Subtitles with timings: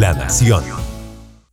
[0.00, 0.64] La Nación.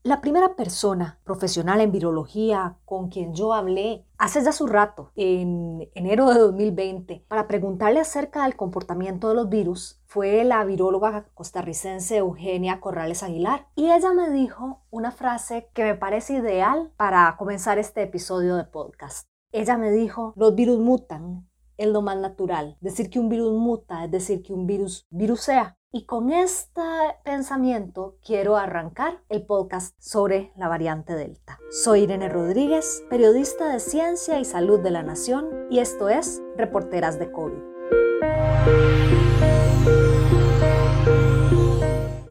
[0.03, 5.89] La primera persona profesional en virología con quien yo hablé hace ya su rato, en
[5.95, 12.15] enero de 2020, para preguntarle acerca del comportamiento de los virus, fue la viróloga costarricense
[12.15, 13.67] Eugenia Corrales Aguilar.
[13.75, 18.63] Y ella me dijo una frase que me parece ideal para comenzar este episodio de
[18.63, 19.27] podcast.
[19.51, 22.77] Ella me dijo, los virus mutan, es lo más natural.
[22.81, 25.76] Decir que un virus muta es decir que un virus virusea.
[25.89, 26.81] Y con este
[27.23, 31.59] pensamiento quiero arrancar el podcast sobre la variante Delta.
[31.71, 37.17] Soy Irene Rodríguez, periodista de Ciencia y Salud de la Nación, y esto es Reporteras
[37.19, 37.59] de COVID.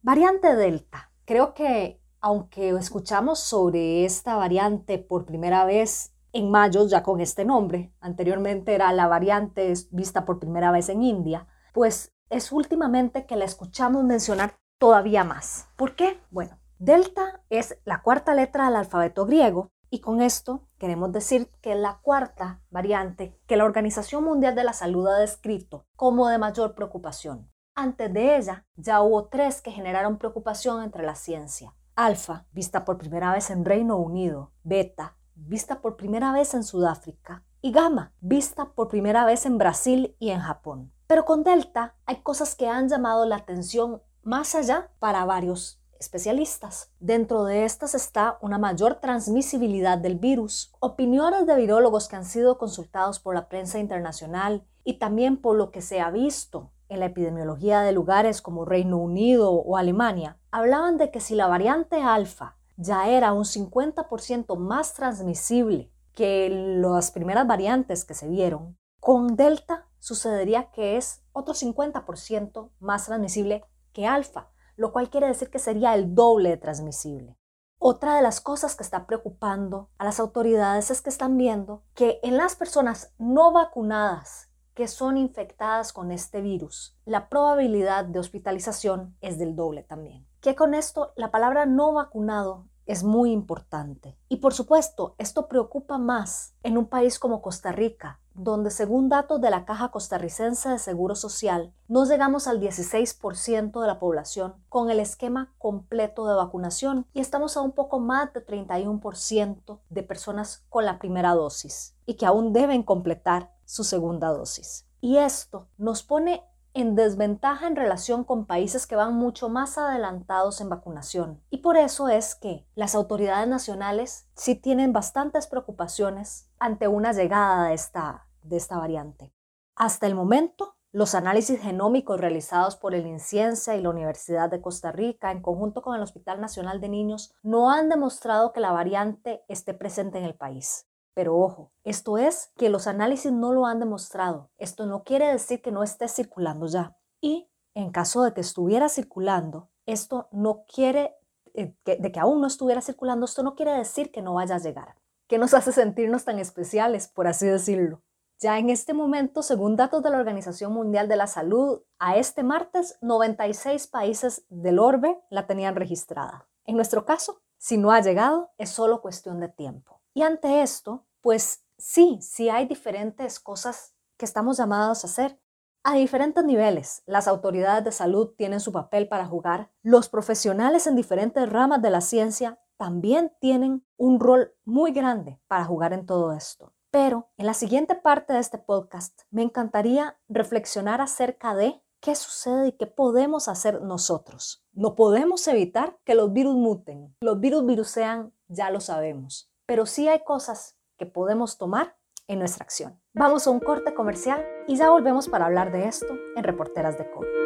[0.02, 1.10] Variante Delta.
[1.24, 7.46] Creo que aunque escuchamos sobre esta variante por primera vez en mayo, ya con este
[7.46, 13.36] nombre, anteriormente era la variante vista por primera vez en India, pues es últimamente que
[13.36, 15.68] la escuchamos mencionar todavía más.
[15.76, 16.20] ¿Por qué?
[16.30, 21.72] Bueno, delta es la cuarta letra del alfabeto griego y con esto queremos decir que
[21.72, 26.38] es la cuarta variante que la Organización Mundial de la Salud ha descrito como de
[26.38, 27.50] mayor preocupación.
[27.74, 31.74] Antes de ella ya hubo tres que generaron preocupación entre la ciencia.
[31.94, 34.52] Alfa, vista por primera vez en Reino Unido.
[34.64, 37.44] Beta, vista por primera vez en Sudáfrica.
[37.62, 40.92] Y gamma, vista por primera vez en Brasil y en Japón.
[41.06, 46.90] Pero con Delta hay cosas que han llamado la atención más allá para varios especialistas.
[47.00, 52.58] Dentro de estas está una mayor transmisibilidad del virus, opiniones de virólogos que han sido
[52.58, 57.06] consultados por la prensa internacional y también por lo que se ha visto en la
[57.06, 62.56] epidemiología de lugares como Reino Unido o Alemania, hablaban de que si la variante alfa
[62.76, 66.48] ya era un 50% más transmisible que
[66.80, 73.64] las primeras variantes que se vieron, con Delta sucedería que es otro 50% más transmisible
[73.92, 77.36] que alfa, lo cual quiere decir que sería el doble de transmisible.
[77.78, 82.20] Otra de las cosas que está preocupando a las autoridades es que están viendo que
[82.22, 89.16] en las personas no vacunadas que son infectadas con este virus, la probabilidad de hospitalización
[89.20, 90.26] es del doble también.
[90.40, 94.18] Que con esto la palabra no vacunado es muy importante.
[94.28, 99.40] Y por supuesto, esto preocupa más en un país como Costa Rica, donde según datos
[99.40, 104.90] de la Caja Costarricense de Seguro Social, no llegamos al 16% de la población con
[104.90, 110.64] el esquema completo de vacunación y estamos a un poco más de 31% de personas
[110.68, 114.86] con la primera dosis y que aún deben completar su segunda dosis.
[115.00, 116.42] Y esto nos pone
[116.76, 121.40] en desventaja en relación con países que van mucho más adelantados en vacunación.
[121.48, 127.68] Y por eso es que las autoridades nacionales sí tienen bastantes preocupaciones ante una llegada
[127.68, 129.32] de esta, de esta variante.
[129.74, 134.92] Hasta el momento, los análisis genómicos realizados por el INCIENSIA y la Universidad de Costa
[134.92, 139.44] Rica en conjunto con el Hospital Nacional de Niños no han demostrado que la variante
[139.48, 140.86] esté presente en el país.
[141.12, 144.50] Pero ojo, esto es que los análisis no lo han demostrado.
[144.58, 146.96] Esto no quiere decir que no esté circulando ya.
[147.20, 151.14] Y en caso de que estuviera circulando, esto no quiere,
[151.54, 154.60] eh, de que aún no estuviera circulando, esto no quiere decir que no vaya a
[154.60, 154.94] llegar.
[155.26, 158.02] ¿Qué nos hace sentirnos tan especiales, por así decirlo?
[158.38, 162.42] Ya en este momento, según datos de la Organización Mundial de la Salud, a este
[162.42, 166.46] martes 96 países del orbe la tenían registrada.
[166.66, 170.02] En nuestro caso, si no ha llegado, es solo cuestión de tiempo.
[170.12, 175.40] Y ante esto, pues sí, sí hay diferentes cosas que estamos llamados a hacer
[175.82, 177.02] a diferentes niveles.
[177.06, 179.70] Las autoridades de salud tienen su papel para jugar.
[179.82, 185.64] Los profesionales en diferentes ramas de la ciencia también tienen un rol muy grande para
[185.64, 186.75] jugar en todo esto.
[186.96, 192.68] Pero en la siguiente parte de este podcast me encantaría reflexionar acerca de qué sucede
[192.68, 194.64] y qué podemos hacer nosotros.
[194.72, 197.14] No podemos evitar que los virus muten.
[197.20, 201.96] Los virus virusean, ya lo sabemos pero sí hay cosas que podemos tomar
[202.28, 202.98] en nuestra acción.
[203.12, 207.10] Vamos a un corte comercial y ya volvemos para hablar de esto en Reporteras de
[207.10, 207.45] COVID.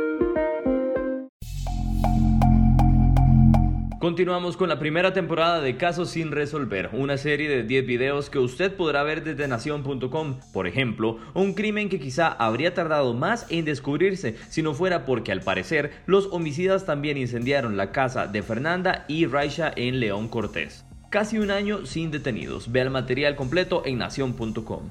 [4.00, 8.38] Continuamos con la primera temporada de Casos sin resolver, una serie de 10 videos que
[8.38, 10.40] usted podrá ver desde nación.com.
[10.54, 15.32] Por ejemplo, un crimen que quizá habría tardado más en descubrirse si no fuera porque
[15.32, 20.86] al parecer los homicidas también incendiaron la casa de Fernanda y Raisha en León Cortés.
[21.10, 22.72] Casi un año sin detenidos.
[22.72, 24.88] Ve el material completo en nación.com.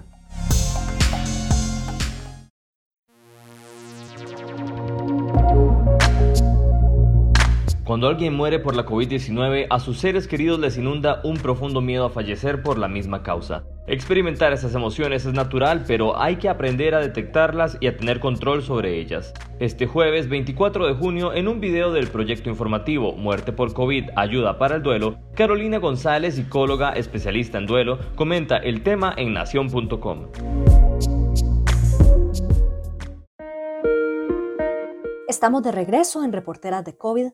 [7.89, 12.05] Cuando alguien muere por la COVID-19, a sus seres queridos les inunda un profundo miedo
[12.05, 13.63] a fallecer por la misma causa.
[13.87, 18.61] Experimentar esas emociones es natural, pero hay que aprender a detectarlas y a tener control
[18.61, 19.33] sobre ellas.
[19.59, 24.59] Este jueves 24 de junio, en un video del proyecto informativo Muerte por COVID, Ayuda
[24.59, 30.27] para el Duelo, Carolina González, psicóloga especialista en duelo, comenta el tema en nación.com.
[35.27, 37.29] Estamos de regreso en Reporteras de COVID.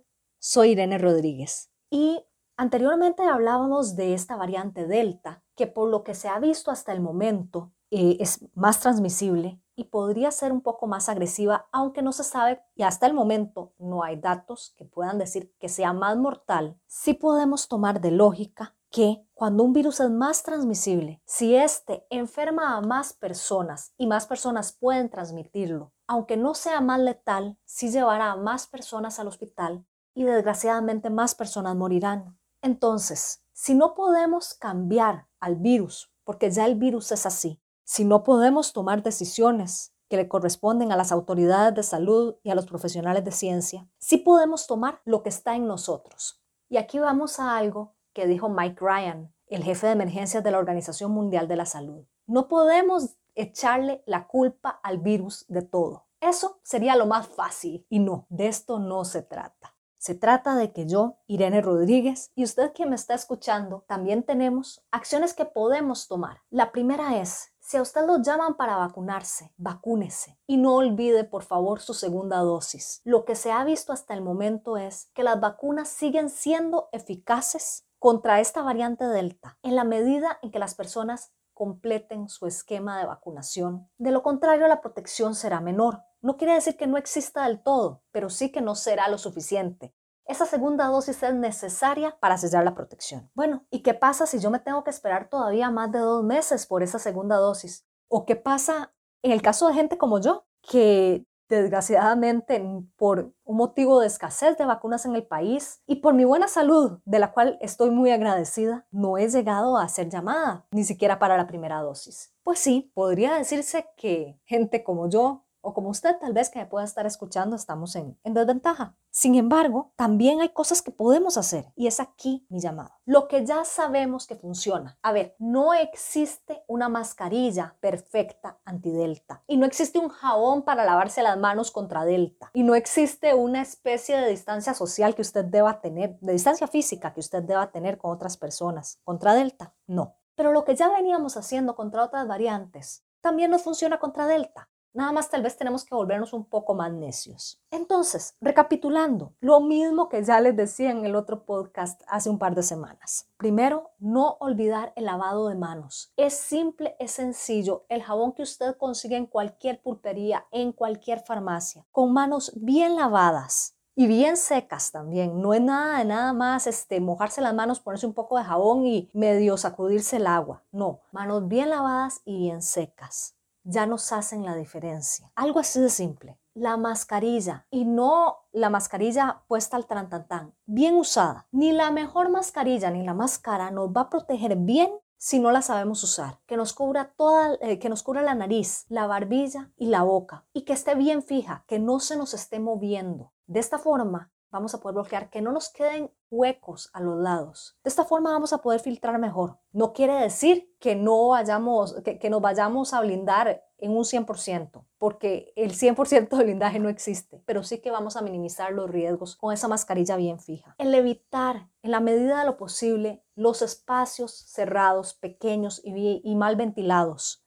[0.47, 2.23] Soy Irene Rodríguez y
[2.55, 7.01] anteriormente hablábamos de esta variante Delta, que por lo que se ha visto hasta el
[7.01, 12.23] momento eh, es más transmisible y podría ser un poco más agresiva, aunque no se
[12.23, 16.79] sabe y hasta el momento no hay datos que puedan decir que sea más mortal.
[16.85, 22.77] Sí podemos tomar de lógica que cuando un virus es más transmisible, si éste enferma
[22.77, 28.33] a más personas y más personas pueden transmitirlo, aunque no sea más letal, sí llevará
[28.33, 32.35] a más personas al hospital y desgraciadamente más personas morirán.
[32.63, 38.23] Entonces, si no podemos cambiar al virus, porque ya el virus es así, si no
[38.23, 43.23] podemos tomar decisiones que le corresponden a las autoridades de salud y a los profesionales
[43.23, 46.41] de ciencia, sí podemos tomar lo que está en nosotros.
[46.69, 50.57] Y aquí vamos a algo que dijo Mike Ryan, el jefe de emergencias de la
[50.57, 52.05] Organización Mundial de la Salud.
[52.25, 56.05] No podemos echarle la culpa al virus de todo.
[56.21, 59.74] Eso sería lo más fácil y no, de esto no se trata.
[60.05, 64.85] Se trata de que yo, Irene Rodríguez, y usted que me está escuchando, también tenemos
[64.91, 66.43] acciones que podemos tomar.
[66.51, 71.41] La primera es, si a usted lo llaman para vacunarse, vacúnese y no olvide por
[71.41, 73.01] favor su segunda dosis.
[73.03, 77.87] Lo que se ha visto hasta el momento es que las vacunas siguen siendo eficaces
[77.97, 83.07] contra esta variante Delta en la medida en que las personas completen su esquema de
[83.07, 83.89] vacunación.
[83.97, 86.03] De lo contrario, la protección será menor.
[86.25, 89.93] No quiere decir que no exista del todo, pero sí que no será lo suficiente.
[90.25, 93.29] Esa segunda dosis es necesaria para sellar la protección.
[93.35, 96.65] Bueno, ¿y qué pasa si yo me tengo que esperar todavía más de dos meses
[96.65, 97.85] por esa segunda dosis?
[98.07, 98.91] ¿O qué pasa
[99.21, 102.59] en el caso de gente como yo, que desgraciadamente
[102.95, 106.99] por un motivo de escasez de vacunas en el país y por mi buena salud,
[107.05, 111.37] de la cual estoy muy agradecida, no he llegado a ser llamada, ni siquiera para
[111.37, 112.33] la primera dosis.
[112.43, 116.67] Pues sí, podría decirse que gente como yo, o como usted tal vez que me
[116.67, 118.95] pueda estar escuchando, estamos en, desventaja.
[119.09, 122.91] Sin embargo, también hay cosas que podemos hacer y es aquí mi llamado.
[123.05, 124.99] Lo que ya sabemos que funciona.
[125.01, 131.23] A ver, no existe una mascarilla perfecta anti-delta y no existe un jabón para lavarse
[131.23, 135.81] las manos contra delta y no existe una especie de distancia social que usted deba
[135.81, 139.73] tener, de distancia física que usted deba tener con otras personas contra delta.
[139.87, 140.15] No.
[140.35, 144.69] Pero lo que ya veníamos haciendo contra otras variantes también no funciona contra delta.
[144.95, 147.61] Nada más tal vez tenemos que volvernos un poco más necios.
[147.69, 152.55] Entonces, recapitulando, lo mismo que ya les decía en el otro podcast hace un par
[152.55, 153.27] de semanas.
[153.35, 156.13] Primero, no olvidar el lavado de manos.
[156.15, 157.83] Es simple, es sencillo.
[157.89, 163.75] El jabón que usted consigue en cualquier pulpería, en cualquier farmacia, con manos bien lavadas
[163.95, 165.41] y bien secas también.
[165.41, 168.85] No es nada de nada más este, mojarse las manos, ponerse un poco de jabón
[168.85, 170.63] y medio sacudirse el agua.
[170.71, 175.31] No, manos bien lavadas y bien secas ya nos hacen la diferencia.
[175.35, 176.39] Algo así de simple.
[176.53, 181.47] La mascarilla y no la mascarilla puesta al trantantán, bien usada.
[181.51, 185.51] Ni la mejor mascarilla ni la más cara nos va a proteger bien si no
[185.51, 189.71] la sabemos usar, que nos cubra toda, eh, que nos cubra la nariz, la barbilla
[189.75, 193.33] y la boca y que esté bien fija, que no se nos esté moviendo.
[193.47, 197.77] De esta forma vamos a poder bloquear que no nos queden huecos a los lados.
[197.83, 199.59] De esta forma vamos a poder filtrar mejor.
[199.71, 205.51] No quiere decir que no vayamos, que, nos vayamos a blindar en un 100%, porque
[205.55, 209.53] el 100% de blindaje no existe, pero sí que vamos a minimizar los riesgos con
[209.53, 210.75] esa mascarilla bien fija.
[210.77, 217.45] El evitar, en la medida de lo posible, los espacios cerrados, pequeños y mal ventilados.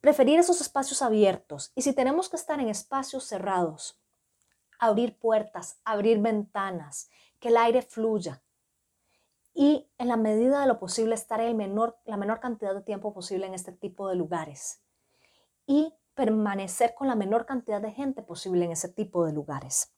[0.00, 3.99] Preferir esos espacios abiertos y si tenemos que estar en espacios cerrados,
[4.80, 8.42] abrir puertas, abrir ventanas, que el aire fluya
[9.54, 13.12] y en la medida de lo posible estar el menor, la menor cantidad de tiempo
[13.12, 14.82] posible en este tipo de lugares
[15.66, 19.92] y permanecer con la menor cantidad de gente posible en ese tipo de lugares.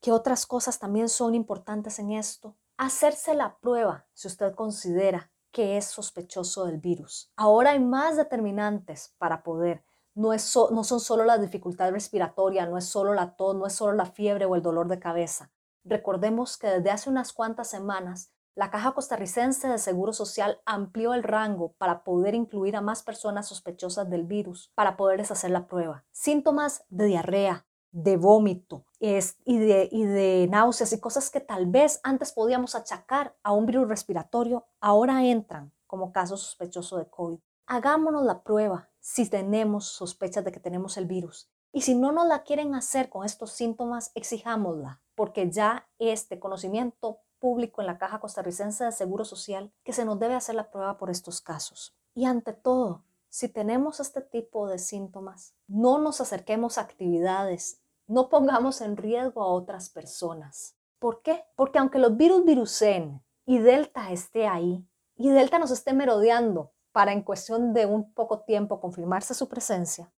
[0.00, 2.56] ¿Qué otras cosas también son importantes en esto?
[2.76, 7.32] Hacerse la prueba si usted considera que es sospechoso del virus.
[7.36, 9.84] Ahora hay más determinantes para poder
[10.16, 13.92] no, no son solo la dificultad respiratoria, no es solo la tos, no es solo
[13.92, 15.52] la fiebre o el dolor de cabeza.
[15.84, 21.22] Recordemos que desde hace unas cuantas semanas la Caja Costarricense de Seguro Social amplió el
[21.22, 26.06] rango para poder incluir a más personas sospechosas del virus, para poderles hacer la prueba.
[26.10, 29.10] Síntomas de diarrea, de vómito y,
[29.58, 33.88] de, y de náuseas y cosas que tal vez antes podíamos achacar a un virus
[33.88, 37.38] respiratorio, ahora entran como caso sospechoso de COVID.
[37.68, 41.50] Hagámonos la prueba si tenemos sospechas de que tenemos el virus.
[41.72, 47.18] Y si no nos la quieren hacer con estos síntomas, exijámosla, porque ya este conocimiento
[47.40, 50.96] público en la Caja Costarricense de Seguro Social que se nos debe hacer la prueba
[50.96, 51.96] por estos casos.
[52.14, 58.28] Y ante todo, si tenemos este tipo de síntomas, no nos acerquemos a actividades, no
[58.28, 60.76] pongamos en riesgo a otras personas.
[61.00, 61.44] ¿Por qué?
[61.56, 67.12] Porque aunque los virus virusen y Delta esté ahí, y Delta nos esté merodeando para
[67.12, 70.10] en cuestión de un poco tiempo confirmarse su presencia,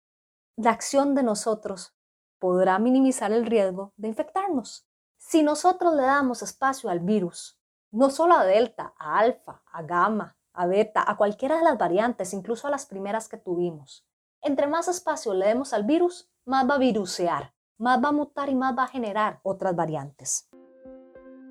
[0.58, 1.96] la acción de nosotros
[2.38, 4.88] podrá minimizar el riesgo de infectarnos.
[5.18, 10.38] Si nosotros le damos espacio al virus, no solo a Delta, a Alfa, a Gamma,
[10.54, 14.06] a Beta, a cualquiera de las variantes, incluso a las primeras que tuvimos,
[14.44, 18.50] entre más espacio le demos al virus, más va a virusear, más va a mutar
[18.50, 20.48] y más va a generar otras variantes.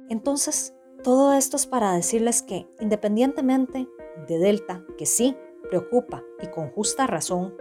[0.08, 3.88] Entonces, todo esto es para decirles que independientemente
[4.28, 5.36] de Delta, que sí
[5.68, 7.54] preocupa y con justa razón,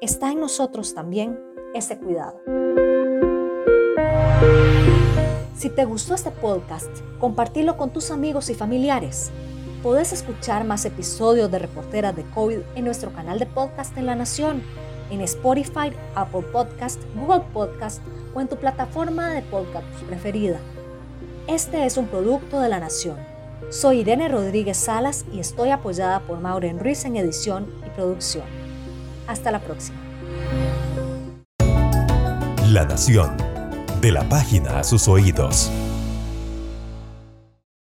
[0.00, 1.38] está en nosotros también
[1.74, 2.40] ese cuidado.
[5.56, 9.30] Si te gustó este podcast, compartilo con tus amigos y familiares.
[9.82, 14.14] Podés escuchar más episodios de Reporteras de COVID en nuestro canal de podcast en La
[14.14, 14.62] Nación,
[15.10, 18.02] en Spotify, Apple Podcast, Google Podcast
[18.34, 20.58] o en tu plataforma de podcast preferida.
[21.46, 23.33] Este es un producto de La Nación.
[23.70, 28.44] Soy Irene Rodríguez Salas y estoy apoyada por Maureen Ruiz en edición y producción.
[29.26, 29.98] Hasta la próxima.
[32.68, 33.36] La Nación.
[34.00, 35.70] De la página a sus oídos.